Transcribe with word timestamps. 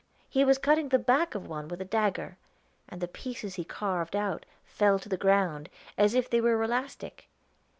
He 0.27 0.43
was 0.43 0.57
cutting 0.57 0.89
the 0.89 0.97
back 0.97 1.35
of 1.35 1.45
one 1.45 1.67
with 1.67 1.79
a 1.79 1.85
dagger, 1.85 2.39
and 2.89 2.99
the 3.01 3.07
pieces 3.07 3.53
he 3.53 3.63
carved 3.63 4.15
out 4.15 4.47
fell 4.65 4.97
to 4.97 5.07
the 5.09 5.15
ground, 5.15 5.69
as 5.95 6.15
if 6.15 6.27
they 6.27 6.41
were 6.41 6.59
elastic. 6.63 7.29